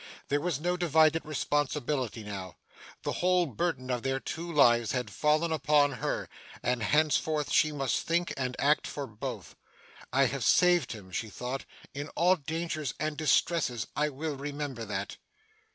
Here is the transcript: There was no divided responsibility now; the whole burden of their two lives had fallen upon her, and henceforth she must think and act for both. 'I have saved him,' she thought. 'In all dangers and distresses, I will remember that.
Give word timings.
There 0.29 0.41
was 0.41 0.59
no 0.59 0.77
divided 0.77 1.23
responsibility 1.25 2.23
now; 2.23 2.55
the 3.03 3.11
whole 3.21 3.45
burden 3.45 3.91
of 3.91 4.01
their 4.01 4.19
two 4.19 4.51
lives 4.51 4.93
had 4.93 5.11
fallen 5.11 5.51
upon 5.51 5.91
her, 5.91 6.27
and 6.63 6.81
henceforth 6.81 7.51
she 7.51 7.71
must 7.71 8.07
think 8.07 8.33
and 8.35 8.55
act 8.57 8.87
for 8.87 9.05
both. 9.05 9.55
'I 10.11 10.25
have 10.25 10.43
saved 10.43 10.93
him,' 10.93 11.11
she 11.11 11.29
thought. 11.29 11.65
'In 11.93 12.07
all 12.15 12.35
dangers 12.35 12.95
and 12.99 13.15
distresses, 13.15 13.85
I 13.95 14.09
will 14.09 14.35
remember 14.35 14.85
that. 14.85 15.17